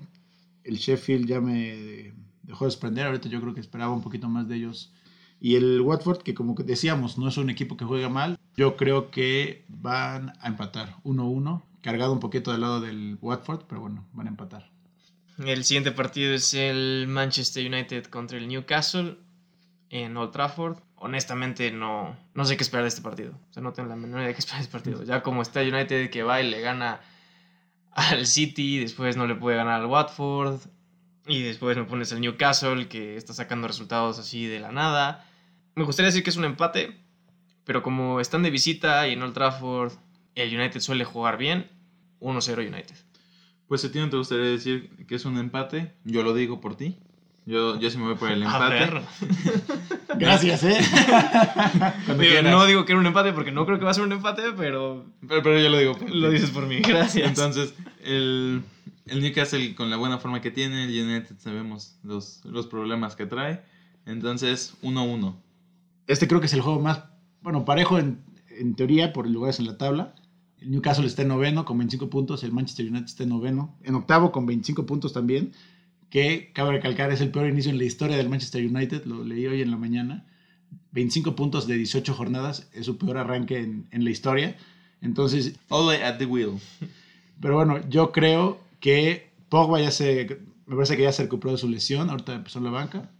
El 0.65 0.79
Sheffield 0.79 1.29
ya 1.29 1.41
me 1.41 2.13
dejó 2.43 2.65
de 2.65 2.73
sorprender. 2.73 3.07
Ahorita 3.07 3.29
yo 3.29 3.41
creo 3.41 3.55
que 3.55 3.61
esperaba 3.61 3.93
un 3.93 4.03
poquito 4.03 4.29
más 4.29 4.49
de 4.49 4.57
ellos. 4.57 4.93
Y 5.41 5.55
el 5.55 5.81
Watford, 5.81 6.23
que 6.23 6.35
como 6.35 6.55
decíamos, 6.55 7.19
no 7.19 7.29
es 7.29 7.37
un 7.37 7.51
equipo 7.51 7.77
que 7.77 7.85
juega 7.85 8.09
mal. 8.09 8.37
Yo 8.57 8.77
creo 8.77 9.13
que 9.13 9.65
van 9.69 10.33
a 10.41 10.49
empatar 10.49 10.97
1-1. 11.05 11.63
Cargado 11.83 12.13
un 12.13 12.19
poquito 12.19 12.51
del 12.51 12.63
lado 12.63 12.81
del 12.81 13.17
Watford, 13.23 13.67
pero 13.69 13.81
bueno, 13.81 14.05
van 14.13 14.27
a 14.27 14.31
empatar. 14.31 14.77
El 15.45 15.65
siguiente 15.65 15.93
partido 15.93 16.35
es 16.35 16.53
el 16.53 17.07
Manchester 17.07 17.65
United 17.65 18.07
contra 18.07 18.39
el 18.39 18.49
Newcastle 18.49 19.19
en 19.89 20.17
Old 20.17 20.33
Trafford. 20.33 20.79
Honestamente 20.97 21.71
no, 21.71 22.17
no 22.35 22.45
sé 22.45 22.57
qué 22.57 22.65
esperar 22.65 22.83
de 22.83 22.89
este 22.89 23.03
partido. 23.03 23.39
O 23.49 23.53
sea, 23.53 23.63
no 23.63 23.73
tengo 23.73 23.89
la 23.89 23.95
menor 23.95 24.19
idea 24.19 24.29
de 24.29 24.35
qué 24.35 24.41
esperar 24.41 24.59
de 24.59 24.65
este 24.65 24.73
partido. 24.73 25.05
Ya 25.05 25.23
como 25.23 25.43
está 25.43 25.61
United 25.61 26.11
que 26.11 26.25
va 26.25 26.41
y 26.43 26.51
le 26.51 26.61
gana 26.61 27.01
al 27.93 28.27
City, 28.27 28.81
después 28.81 29.17
no 29.17 29.29
le 29.29 29.37
puede 29.37 29.57
ganar 29.57 29.81
al 29.81 29.87
Watford. 29.87 30.61
Y 31.29 31.43
después 31.43 31.77
me 31.77 31.85
pones 31.85 32.11
el 32.11 32.21
Newcastle 32.21 32.89
que 32.89 33.17
está 33.17 33.33
sacando 33.33 33.69
resultados 33.69 34.19
así 34.19 34.47
de 34.47 34.59
la 34.59 34.73
nada. 34.73 35.25
Me 35.77 35.85
gustaría 35.85 36.09
decir 36.09 36.25
que 36.25 36.31
es 36.31 36.37
un 36.37 36.47
empate, 36.47 36.99
pero 37.65 37.85
como 37.85 38.19
están 38.19 38.43
de 38.43 38.51
visita 38.51 39.07
y 39.07 39.13
en 39.13 39.23
Old 39.23 39.35
Trafford 39.35 39.93
el 40.35 40.59
United 40.59 40.81
suele 40.81 41.05
jugar 41.05 41.39
bien, 41.39 41.71
1-0 42.21 42.67
United. 42.67 43.08
Pues 43.69 43.85
a 43.85 43.93
ti 43.93 43.99
no 43.99 44.09
te 44.11 44.17
gustaría 44.17 44.47
decir 44.47 44.91
que 45.07 45.15
es 45.15 45.25
un 45.25 45.37
empate, 45.39 45.95
yo 46.05 46.23
lo 46.23 46.35
digo 46.35 46.61
por 46.61 46.77
ti. 46.77 46.99
Yo, 47.45 47.79
yo 47.81 47.89
sí 47.91 47.97
me 47.97 48.05
voy 48.05 48.15
por 48.17 48.31
el 48.31 48.43
A 48.43 48.47
empate. 48.87 49.07
Gracias, 50.19 50.65
¿eh? 50.65 50.79
Digo, 52.19 52.43
no 52.43 52.67
digo 52.67 52.85
que 52.85 52.93
era 52.93 53.01
un 53.01 53.07
empate 53.07 53.33
porque 53.33 53.53
no 53.53 53.65
creo 53.67 53.79
que 53.79 53.85
va 53.85 53.91
a 53.91 53.95
ser 53.95 54.05
un 54.05 54.13
empate, 54.13 54.43
pero 54.57 55.07
Pero, 55.27 55.43
pero 55.43 55.59
yo 55.61 55.69
lo 55.69 55.79
digo 55.79 55.95
por 55.97 56.11
lo 56.11 56.29
ti. 56.29 56.35
dices 56.35 56.51
por 56.51 56.67
mí. 56.67 56.81
Gracias. 56.81 57.27
Entonces, 57.29 57.75
el, 58.05 58.63
el 59.07 59.21
Newcastle 59.23 59.75
con 59.75 59.91
la 59.91 59.97
buena 59.97 60.19
forma 60.19 60.41
que 60.41 60.51
tiene, 60.51 60.85
el 60.85 60.91
United 61.09 61.37
sabemos 61.39 61.99
los, 62.03 62.45
los 62.45 62.67
problemas 62.67 63.17
que 63.17 63.27
trae. 63.27 63.63
Entonces, 64.07 64.75
1-1. 64.83 65.35
Este 66.07 66.27
creo 66.27 66.41
que 66.41 66.47
es 66.47 66.55
el 66.55 66.63
juego 66.63 66.81
más, 66.81 67.05
bueno, 67.43 67.65
parejo 67.65 67.99
en, 67.99 68.23
en 68.51 68.75
teoría 68.75 69.13
por 69.13 69.27
lugares 69.29 69.59
en 69.59 69.67
la 69.67 69.77
tabla. 69.79 70.15
El 70.61 70.71
Newcastle 70.71 71.07
está 71.07 71.23
en 71.23 71.29
noveno 71.29 71.65
con 71.65 71.79
25 71.79 72.11
puntos, 72.11 72.43
el 72.43 72.53
Manchester 72.53 72.87
United 72.87 73.07
está 73.07 73.23
en 73.23 73.29
noveno, 73.31 73.77
en 73.85 73.95
octavo 73.95 74.33
con 74.33 74.47
25 74.47 74.87
puntos 74.87 75.13
también, 75.13 75.53
que 76.11 76.51
cabe 76.53 76.73
recalcar 76.73 77.13
es 77.13 77.21
el 77.21 77.31
peor 77.31 77.49
inicio 77.49 77.71
en 77.71 77.79
la 77.79 77.85
historia 77.85 78.17
del 78.17 78.29
Manchester 78.29 78.65
United, 78.65 79.05
lo 79.05 79.25
leí 79.25 79.47
hoy 79.47 79.63
en 79.63 79.71
la 79.71 79.77
mañana. 79.77 80.27
25 80.93 81.37
puntos 81.37 81.67
de 81.67 81.77
18 81.77 82.15
jornadas 82.15 82.69
es 82.73 82.87
su 82.87 82.99
peor 82.99 83.19
arranque 83.19 83.59
en, 83.59 83.87
en 83.91 84.05
la 84.05 84.11
historia. 84.11 84.57
Entonces, 85.01 85.59
Ole 85.69 86.03
at 86.05 86.19
the 86.19 86.27
wheel. 86.27 86.59
pero 87.41 87.55
bueno, 87.55 87.79
yo 87.89 88.11
creo 88.11 88.59
que 88.81 89.31
Pogba 89.49 89.81
ya 89.81 89.91
se, 89.91 90.41
me 90.67 90.75
parece 90.77 90.97
que 90.97 91.03
ya 91.03 91.13
se 91.13 91.23
recuperó 91.23 91.53
de 91.53 91.59
su 91.59 91.69
lesión, 91.69 92.11
ahorita 92.11 92.35
empezó 92.35 92.59
en 92.59 92.65
la 92.65 92.71
banca. 92.71 93.11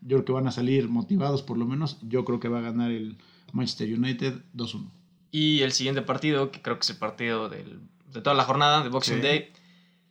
Yo 0.00 0.16
creo 0.18 0.24
que 0.24 0.32
van 0.32 0.48
a 0.48 0.52
salir 0.52 0.88
motivados 0.88 1.42
por 1.42 1.58
lo 1.58 1.66
menos. 1.66 1.98
Yo 2.02 2.24
creo 2.24 2.40
que 2.40 2.48
va 2.48 2.58
a 2.58 2.62
ganar 2.62 2.90
el 2.90 3.16
Manchester 3.52 3.92
United 3.92 4.34
2-1. 4.54 4.90
Y 5.32 5.62
el 5.62 5.72
siguiente 5.72 6.02
partido, 6.02 6.52
que 6.52 6.62
creo 6.62 6.76
que 6.76 6.82
es 6.82 6.90
el 6.90 6.98
partido 6.98 7.48
del 7.48 7.80
de 8.12 8.20
toda 8.20 8.36
la 8.36 8.44
jornada 8.44 8.82
de 8.82 8.90
Boxing 8.90 9.16
Sí. 9.16 9.22
Day. 9.22 9.52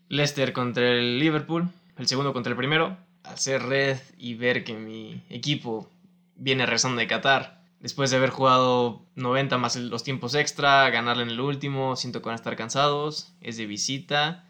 Leicester 0.09 0.51
contra 0.51 0.89
el 0.89 1.19
Liverpool, 1.19 1.69
el 1.97 2.07
segundo 2.07 2.33
contra 2.33 2.49
el 2.49 2.57
primero. 2.57 2.97
Ser 3.35 3.61
red 3.63 3.99
y 4.17 4.33
ver 4.33 4.63
que 4.65 4.73
mi 4.73 5.23
equipo 5.29 5.89
viene 6.35 6.65
rezando 6.65 6.99
de 6.99 7.07
Qatar, 7.07 7.63
después 7.79 8.09
de 8.09 8.17
haber 8.17 8.31
jugado 8.31 9.05
90 9.15 9.57
más 9.59 9.75
los 9.75 10.03
tiempos 10.03 10.33
extra, 10.33 10.89
ganarle 10.89 11.23
en 11.23 11.29
el 11.29 11.39
último, 11.39 11.95
siento 11.95 12.21
que 12.21 12.25
van 12.25 12.33
a 12.33 12.35
estar 12.35 12.55
cansados, 12.55 13.31
es 13.39 13.57
de 13.57 13.67
visita. 13.67 14.49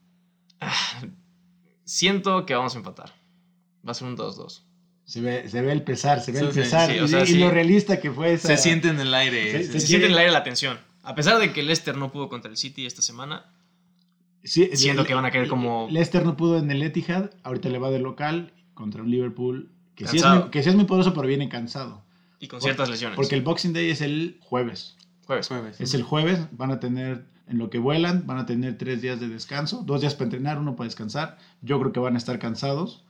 Ah, 0.62 1.02
siento 1.84 2.46
que 2.46 2.56
vamos 2.56 2.74
a 2.76 2.78
empatar. 2.78 3.14
Va 3.86 3.92
a 3.92 3.94
ser 3.94 4.08
un 4.08 4.16
2-2. 4.16 4.64
Se 5.12 5.20
ve, 5.20 5.50
se 5.50 5.62
ve 5.62 5.74
el 5.74 5.82
pesar, 5.84 6.22
se 6.22 6.32
ve 6.32 6.40
Sí, 6.40 6.46
el 6.46 6.52
pesar. 6.52 6.90
sí, 6.90 7.00
o 7.00 7.04
y, 7.04 7.08
sea, 7.10 7.24
y 7.24 7.28
sí. 7.28 7.38
lo 7.40 7.50
realista 7.52 8.00
que 8.00 8.12
fue 8.12 8.32
esa. 8.34 8.48
Se 8.48 8.56
siente 8.58 8.88
en 8.88 8.98
el 9.00 9.14
aire. 9.14 9.62
Se- 9.66 9.80
siente 9.82 10.06
en 10.06 10.14
el 10.14 10.18
aire 10.18 10.32
la 10.32 10.44
tensión. 10.44 10.80
A 11.04 11.16
pesar 11.16 11.38
de 11.40 11.52
que 11.52 11.64
Leicester 11.64 11.98
no 11.98 12.14
pudo 12.14 12.30
contra 12.30 12.50
el 12.50 12.56
City 12.58 12.86
esta 12.86 13.02
semana, 13.02 13.46
Sí, 14.44 14.70
Siento 14.74 15.02
le- 15.04 15.08
que 15.10 15.14
van 15.14 15.26
a 15.26 15.32
querer 15.32 15.48
como- 15.50 15.88
Leicester 15.92 16.26
no 16.26 16.36
pudo 16.38 16.58
en 16.60 16.72
el 16.72 16.82
Etihad, 16.82 17.30
ahorita 17.44 17.70
le 17.70 17.78
va 17.78 17.92
de 17.92 18.00
local 18.00 18.54
contra 18.74 19.04
un 19.04 19.12
Liverpool 19.12 19.70
que 19.96 20.08
sí, 20.08 20.18
es 20.18 20.26
muy, 20.26 20.44
que 20.50 20.64
sí 20.64 20.70
es 20.70 20.76
muy 20.76 20.86
poderoso, 20.86 21.14
pero 21.14 21.28
viene 21.28 21.48
cansado. 21.50 22.04
y 22.40 22.48
con 22.48 22.60
ciertas 22.62 22.90
lesiones. 22.90 23.18
Porque 23.18 23.36
el 23.36 23.42
Boxing 23.44 23.72
Day 23.74 23.90
es 23.92 24.02
el 24.02 24.38
jueves. 24.40 24.96
jueves. 25.28 25.48
Jueves. 25.48 25.80
Es 25.80 25.94
el 25.94 26.02
jueves, 26.02 26.40
van 26.54 26.72
a 26.72 26.80
tener, 26.80 27.26
en 27.48 27.58
lo 27.60 27.70
que 27.70 27.78
vuelan, 27.78 28.26
van 28.26 28.40
a 28.40 28.46
tener 28.48 28.78
tres 28.80 29.00
días 29.02 29.20
de 29.20 29.28
descanso, 29.28 29.84
dos 29.86 30.02
días 30.02 30.16
para 30.16 30.24
entrenar, 30.26 30.58
uno 30.58 30.76
para 30.76 30.88
descansar. 30.88 31.38
Yo 31.62 31.80
creo 31.80 31.92
que 31.92 32.00
van 32.00 32.16
a 32.16 32.18
estar 32.18 32.40
cansados. 32.40 33.04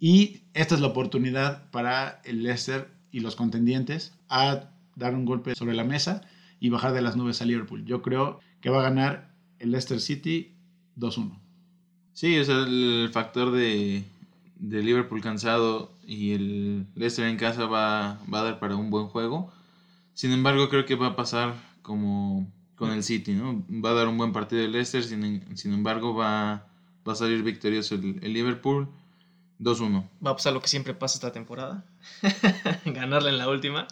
Y 0.00 0.42
esta 0.54 0.74
es 0.74 0.80
la 0.80 0.88
oportunidad 0.88 1.70
para 1.70 2.20
el 2.24 2.42
Leicester 2.42 2.90
y 3.10 3.20
los 3.20 3.36
contendientes 3.36 4.14
a 4.28 4.70
dar 4.96 5.14
un 5.14 5.24
golpe 5.24 5.54
sobre 5.54 5.74
la 5.74 5.84
mesa 5.84 6.22
y 6.60 6.70
bajar 6.70 6.92
de 6.92 7.02
las 7.02 7.16
nubes 7.16 7.42
a 7.42 7.44
Liverpool. 7.44 7.84
Yo 7.84 8.02
creo 8.02 8.40
que 8.60 8.70
va 8.70 8.80
a 8.80 8.90
ganar 8.90 9.34
el 9.58 9.70
Leicester 9.72 10.00
City 10.00 10.54
2-1. 10.96 11.38
Sí, 12.12 12.38
o 12.38 12.44
sea, 12.44 12.58
el 12.58 13.10
factor 13.12 13.52
de, 13.52 14.04
de 14.56 14.82
Liverpool 14.82 15.20
cansado 15.20 15.92
y 16.06 16.32
el 16.32 16.86
Leicester 16.94 17.26
en 17.26 17.36
casa 17.36 17.66
va, 17.66 18.20
va 18.32 18.40
a 18.40 18.44
dar 18.44 18.58
para 18.58 18.76
un 18.76 18.90
buen 18.90 19.06
juego. 19.06 19.52
Sin 20.14 20.32
embargo, 20.32 20.68
creo 20.68 20.84
que 20.84 20.96
va 20.96 21.08
a 21.08 21.16
pasar 21.16 21.54
como 21.82 22.50
con 22.74 22.90
el 22.90 23.02
City, 23.02 23.34
¿no? 23.34 23.64
Va 23.68 23.90
a 23.90 23.94
dar 23.94 24.08
un 24.08 24.18
buen 24.18 24.32
partido 24.32 24.62
el 24.62 24.72
Leicester, 24.72 25.02
sin, 25.02 25.56
sin 25.56 25.72
embargo 25.72 26.14
va, 26.14 26.66
va 27.06 27.12
a 27.12 27.16
salir 27.16 27.42
victorioso 27.42 27.96
el, 27.96 28.18
el 28.22 28.32
Liverpool 28.32 28.88
2-1. 29.60 30.04
Va 30.24 30.30
a 30.30 30.36
pasar 30.36 30.52
lo 30.52 30.60
que 30.60 30.68
siempre 30.68 30.94
pasa 30.94 31.14
esta 31.16 31.32
temporada. 31.32 31.84
Ganarle 32.84 33.30
en 33.30 33.38
la 33.38 33.48
última. 33.48 33.86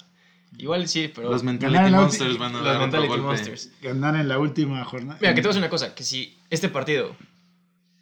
Igual 0.59 0.89
sí, 0.89 1.11
pero... 1.15 1.31
Los 1.31 1.43
Mentality 1.43 1.91
Monsters 1.91 2.39
van 2.39 2.55
a 2.55 2.61
los 2.61 2.79
Mentality 2.79 3.09
golpe. 3.09 3.23
Monsters. 3.27 3.71
Ganar 3.83 4.17
en 4.17 4.29
la 4.29 4.39
última 4.39 4.85
jornada. 4.85 5.19
Mira, 5.21 5.35
que 5.35 5.43
te 5.43 5.49
voy 5.49 5.51
a 5.51 5.55
decir 5.55 5.63
una 5.63 5.71
cosa, 5.71 5.95
que 5.95 6.05
si 6.05 6.39
este 6.51 6.69
partido 6.69 7.15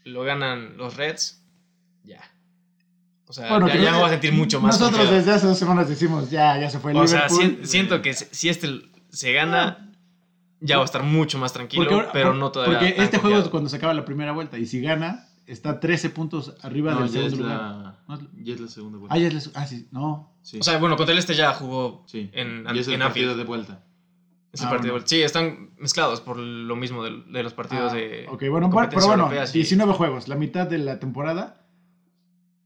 lo 0.04 0.22
ganan 0.22 0.76
los 0.76 0.96
Reds, 0.96 1.40
ya. 2.04 2.20
O 3.26 3.32
sea, 3.32 3.48
Bueno, 3.48 3.66
ya, 3.68 3.76
ya 3.76 3.92
me 3.92 3.96
voy 3.98 4.06
a 4.06 4.10
sentir 4.10 4.32
mucho 4.34 4.60
más 4.60 4.74
Nosotros 4.78 4.98
confiado. 4.98 5.16
desde 5.16 5.32
hace 5.32 5.46
dos 5.46 5.58
semanas 5.58 5.88
decimos, 5.88 6.30
ya, 6.30 6.58
ya 6.60 6.68
se 6.70 6.78
fue 6.78 6.92
el 6.92 6.98
O 6.98 7.06
sea, 7.06 7.26
Liverpool. 7.26 7.40
sien- 7.58 7.66
siento 7.66 8.02
que 8.02 8.12
si 8.12 8.48
este 8.50 8.68
se 9.10 9.32
gana, 9.32 9.90
ya 10.60 10.76
voy 10.76 10.82
a 10.82 10.84
estar 10.84 11.02
mucho 11.02 11.38
más 11.38 11.52
tranquilo, 11.54 11.84
Porque 11.88 12.08
pero 12.12 12.28
por- 12.30 12.36
no 12.36 12.52
todavía 12.52 12.78
Porque 12.78 13.02
este 13.02 13.18
juego 13.18 13.38
es 13.38 13.48
cuando 13.48 13.70
se 13.70 13.76
acaba 13.76 13.94
la 13.94 14.04
primera 14.04 14.32
vuelta. 14.32 14.58
Y 14.58 14.66
si 14.66 14.80
gana, 14.82 15.26
está 15.46 15.80
13 15.80 16.10
puntos 16.10 16.54
arriba 16.62 16.92
No, 16.92 16.98
del 17.00 17.06
es 17.06 17.12
segundo 17.12 17.36
lugar. 17.38 17.60
la, 18.08 18.14
es- 18.14 18.44
ya 18.44 18.54
es 18.54 18.60
la 18.60 18.68
segunda 18.68 18.98
vuelta. 18.98 19.14
Ah, 19.14 19.18
ya 19.18 19.28
es 19.28 19.46
la- 19.54 19.60
ah, 19.60 19.66
sí, 19.66 19.88
no. 19.90 20.32
Sí, 20.42 20.58
O 20.60 20.62
sea, 20.62 20.78
bueno, 20.78 20.96
contra 20.96 21.12
el 21.12 21.18
este 21.18 21.34
ya 21.34 21.52
jugó 21.54 22.04
sí. 22.06 22.30
en, 22.32 22.66
y 22.74 22.78
es 22.78 22.88
el 22.88 22.94
en 22.94 23.00
partido 23.00 23.30
Anfield. 23.30 23.36
de 23.36 23.44
vuelta. 23.44 23.84
Ese 24.52 24.66
Ah, 24.66 24.70
partido. 24.70 24.92
bueno. 24.94 25.06
Sí, 25.06 25.20
están 25.22 25.70
mezclados 25.78 26.20
por 26.20 26.36
lo 26.38 26.76
mismo 26.76 27.02
de, 27.02 27.22
de 27.30 27.42
los 27.42 27.52
partidos 27.54 27.92
Ah, 27.92 27.96
de. 27.96 28.26
ok, 28.28 28.44
bueno, 28.50 28.68
bueno, 28.68 28.88
pero 28.90 29.06
bueno, 29.06 29.30
y- 29.32 29.52
19 29.52 29.92
juegos, 29.94 30.28
la 30.28 30.36
mitad 30.36 30.66
de 30.66 30.78
la 30.78 30.98
temporada. 31.00 31.60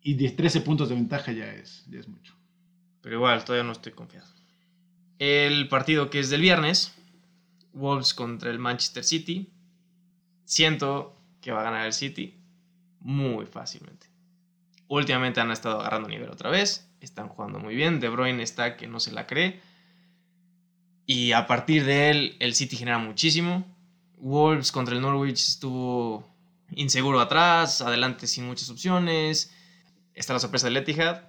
Y 0.00 0.14
10 0.14 0.36
13 0.36 0.60
puntos 0.60 0.88
de 0.88 0.94
ventaja 0.94 1.32
ya 1.32 1.52
es, 1.52 1.84
ya 1.90 1.98
es 1.98 2.08
mucho. 2.08 2.34
Pero 3.00 3.16
igual, 3.16 3.44
todavía 3.44 3.64
no 3.64 3.72
estoy 3.72 3.92
confiado. 3.92 4.26
El 5.18 5.68
partido 5.68 6.08
que 6.10 6.20
es 6.20 6.30
del 6.30 6.40
viernes, 6.40 6.94
Wolves 7.72 8.14
contra 8.14 8.50
el 8.50 8.58
Manchester 8.58 9.02
City. 9.04 9.50
Siento 10.44 11.16
que 11.40 11.52
va 11.52 11.60
a 11.60 11.64
ganar 11.64 11.86
el 11.86 11.92
City 11.92 12.37
muy 13.00 13.46
fácilmente. 13.46 14.06
Últimamente 14.88 15.40
han 15.40 15.50
estado 15.50 15.80
agarrando 15.80 16.08
nivel 16.08 16.30
otra 16.30 16.50
vez, 16.50 16.90
están 17.00 17.28
jugando 17.28 17.58
muy 17.58 17.74
bien, 17.74 18.00
De 18.00 18.08
Bruyne 18.08 18.42
está 18.42 18.76
que 18.76 18.86
no 18.86 19.00
se 19.00 19.12
la 19.12 19.26
cree. 19.26 19.60
Y 21.06 21.32
a 21.32 21.46
partir 21.46 21.84
de 21.84 22.10
él, 22.10 22.36
el 22.38 22.54
City 22.54 22.76
genera 22.76 22.98
muchísimo. 22.98 23.64
Wolves 24.18 24.72
contra 24.72 24.94
el 24.94 25.00
Norwich 25.00 25.48
estuvo 25.48 26.28
inseguro 26.70 27.20
atrás, 27.20 27.80
adelante 27.80 28.26
sin 28.26 28.46
muchas 28.46 28.68
opciones. 28.70 29.54
Está 30.14 30.32
la 30.32 30.40
sorpresa 30.40 30.66
del 30.66 30.76
Etihad, 30.76 31.22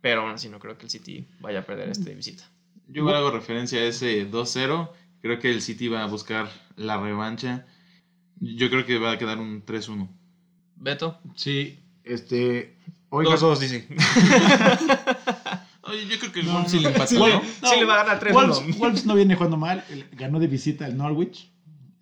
pero 0.00 0.22
aún 0.22 0.32
así 0.32 0.48
no 0.48 0.58
creo 0.58 0.76
que 0.76 0.84
el 0.84 0.90
City 0.90 1.26
vaya 1.40 1.60
a 1.60 1.64
perder 1.64 1.94
de 1.96 2.14
visita. 2.14 2.44
Yo 2.88 3.08
hago 3.08 3.30
referencia 3.30 3.78
a 3.80 3.84
ese 3.84 4.30
2-0. 4.30 4.90
Creo 5.22 5.38
que 5.38 5.50
el 5.50 5.62
City 5.62 5.88
va 5.88 6.02
a 6.02 6.06
buscar 6.06 6.50
la 6.76 6.98
revancha. 6.98 7.66
Yo 8.40 8.68
creo 8.68 8.84
que 8.84 8.98
va 8.98 9.12
a 9.12 9.18
quedar 9.18 9.38
un 9.38 9.64
3-1. 9.64 10.08
Beto. 10.76 11.18
Sí, 11.34 11.78
este. 12.04 12.76
Oiga, 13.10 13.32
2-2 13.36 13.58
dice. 13.58 13.88
Oye, 15.82 16.06
yo 16.08 16.18
creo 16.18 16.32
que 16.32 16.40
el 16.40 16.46
No, 16.46 16.54
Wolves 16.54 16.70
sí 16.70 16.76
no. 16.78 16.82
le 16.82 16.88
empata. 16.88 17.06
Sí, 17.06 17.16
¿no? 17.18 17.42
Sí 17.68 17.76
le 17.78 17.84
va 17.84 18.00
a 18.00 18.04
ganar 18.04 18.20
3-1. 18.20 18.32
Wolves, 18.32 18.78
Wolves 18.78 19.06
no 19.06 19.14
viene 19.14 19.34
jugando 19.34 19.56
mal, 19.56 19.84
el- 19.90 20.08
ganó 20.12 20.38
de 20.40 20.46
visita 20.46 20.86
al 20.86 20.96
Norwich. 20.96 21.50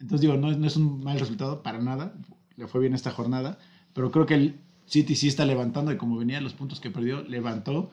Entonces 0.00 0.21
digo, 0.21 0.37
no, 0.37 0.50
es- 0.50 0.59
no 0.59 0.67
es 0.67 0.76
un 0.76 1.02
mal 1.02 1.19
resultado 1.19 1.62
para 1.62 1.79
nada. 1.79 2.14
Le 2.57 2.67
fue 2.69 2.81
bien 2.81 2.95
esta 2.95 3.11
jornada. 3.11 3.59
Pero 3.93 4.11
creo 4.12 4.25
que 4.26 4.35
el 4.35 4.61
City 4.87 5.17
sí 5.17 5.29
está 5.29 5.45
levantando 5.45 5.91
y 5.93 5.97
como 5.97 6.17
venía 6.17 6.41
los 6.41 6.55
puntos 6.55 6.81
que 6.81 6.91
perdió, 6.91 7.23
levantó. 7.23 7.93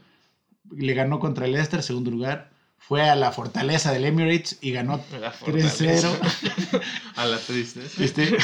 Le 0.72 0.94
ganó 0.94 1.20
contra 1.20 1.46
el 1.46 1.54
Leicester, 1.54 1.82
segundo 1.82 2.12
lugar. 2.12 2.52
Fue 2.78 3.10
a 3.10 3.16
la 3.16 3.32
fortaleza 3.32 3.92
del 3.92 4.06
Emirates 4.06 4.58
y 4.62 4.72
ganó 4.72 5.02
La 5.20 5.32
fortaleza. 5.32 6.10
3-0. 6.12 6.82
A 7.16 7.26
la 7.26 7.38
tristeza. 7.38 8.04
Este, 8.04 8.38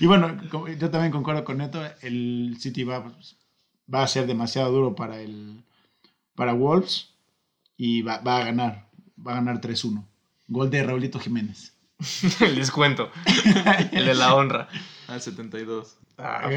y 0.00 0.06
bueno, 0.06 0.36
yo 0.78 0.90
también 0.90 1.12
concuerdo 1.12 1.44
con 1.44 1.58
Neto. 1.58 1.82
El 2.02 2.56
City 2.58 2.84
va, 2.84 3.12
va 3.92 4.02
a 4.02 4.08
ser 4.08 4.26
demasiado 4.26 4.72
duro 4.72 4.94
para 4.94 5.20
el 5.20 5.62
para 6.34 6.54
Wolves 6.54 7.10
y 7.76 8.02
va, 8.02 8.18
va 8.18 8.38
a 8.38 8.44
ganar. 8.44 8.88
Va 9.26 9.32
a 9.32 9.36
ganar 9.36 9.60
3-1. 9.60 10.04
Gol 10.48 10.70
de 10.70 10.82
Raulito 10.82 11.20
Jiménez. 11.20 11.74
el 12.40 12.54
descuento. 12.56 13.10
El 13.92 14.06
de 14.06 14.14
la 14.14 14.34
honra. 14.34 14.68
Al 15.08 15.20
72. 15.20 15.98
Ah. 16.18 16.48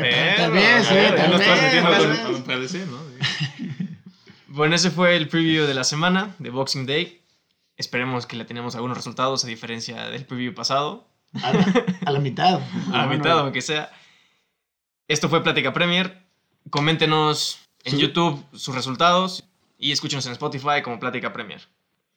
Bueno, 4.47 4.75
ese 4.75 4.91
fue 4.91 5.15
el 5.15 5.27
preview 5.29 5.65
de 5.65 5.73
la 5.73 5.83
semana 5.83 6.35
de 6.37 6.51
Boxing 6.51 6.85
Day. 6.85 7.23
Esperemos 7.75 8.27
que 8.27 8.35
le 8.35 8.45
tenemos 8.45 8.75
algunos 8.75 8.95
resultados 8.95 9.43
a 9.43 9.47
diferencia 9.47 10.09
del 10.09 10.27
preview 10.27 10.53
pasado. 10.53 11.07
A, 11.41 11.51
a 12.05 12.11
la 12.11 12.19
mitad. 12.19 12.55
A 12.91 12.97
la 12.97 13.05
Bueno, 13.05 13.17
mitad, 13.23 13.39
aunque 13.39 13.61
sea. 13.61 13.91
Esto 15.07 15.29
fue 15.29 15.41
Plática 15.43 15.73
Premier. 15.73 16.21
Coméntenos 16.69 17.59
en 17.83 17.93
Sí. 17.93 17.99
YouTube 18.01 18.43
sus 18.53 18.73
resultados 18.75 19.43
y 19.77 19.91
escúchenos 19.91 20.25
en 20.25 20.31
Spotify 20.33 20.81
como 20.83 20.99
Plática 20.99 21.33
Premier. 21.33 21.61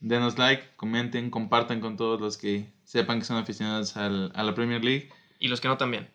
Denos 0.01 0.39
like, 0.39 0.63
comenten, 0.77 1.31
compartan 1.31 1.81
con 1.81 1.97
todos 1.97 2.21
los 2.21 2.37
que 2.37 2.71
sepan 2.85 3.19
que 3.19 3.25
son 3.25 3.39
aficionados 3.39 3.97
al- 3.97 4.31
a 4.35 4.43
la 4.43 4.55
Premier 4.55 4.85
League. 4.85 5.09
Y 5.39 5.49
los 5.49 5.61
que 5.61 5.69
no 5.69 5.77
también. 5.77 6.09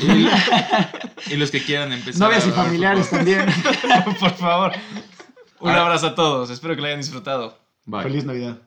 Y, 0.00 0.28
y 1.32 1.36
los 1.36 1.50
que 1.50 1.62
quieran 1.62 1.92
empezar 1.92 2.28
Novias 2.28 2.46
y 2.46 2.50
familiares 2.50 3.06
fútbol. 3.08 3.18
también. 3.24 3.46
Por 4.20 4.34
favor. 4.34 4.72
Un 5.60 5.70
Ah. 5.70 5.82
abrazo 5.82 6.08
a 6.08 6.14
todos. 6.14 6.50
Espero 6.50 6.74
que 6.74 6.80
lo 6.82 6.86
hayan 6.88 7.00
disfrutado. 7.00 7.58
Bye. 7.86 8.02
Feliz 8.02 8.24
Navidad. 8.24 8.58